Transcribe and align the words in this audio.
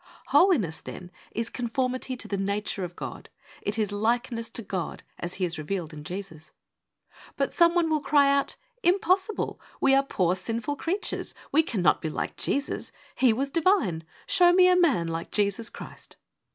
Holiness, 0.29 0.79
then, 0.79 1.11
is 1.29 1.51
conformity 1.51 2.17
to 2.17 2.27
the 2.27 2.35
nature 2.35 2.83
of 2.83 2.95
God. 2.95 3.29
It 3.61 3.77
is 3.77 3.91
likeness 3.91 4.49
to 4.49 4.63
God, 4.63 5.03
as 5.19 5.35
He 5.35 5.45
is 5.45 5.59
revealed 5.59 5.93
in 5.93 6.03
Jesus. 6.03 6.49
But 7.37 7.53
some 7.53 7.75
one 7.75 7.87
will 7.87 7.99
cry 8.01 8.27
out,' 8.35 8.55
Impossible! 8.83 9.59
WHAT 9.59 9.59
IS 9.59 9.59
HOLINESS? 9.59 9.73
3 9.73 9.77
We 9.81 9.93
are 9.93 10.03
poor 10.03 10.35
sinful 10.35 10.75
creatures. 10.77 11.35
We 11.51 11.61
cannot 11.61 12.01
be 12.01 12.09
like 12.09 12.35
Jesus. 12.35 12.91
He 13.13 13.31
was 13.31 13.51
Divine. 13.51 14.03
Show 14.25 14.53
me 14.53 14.67
a 14.67 14.75
man 14.75 15.07
like 15.07 15.29
Jesus 15.29 15.69
Christ. 15.69 16.15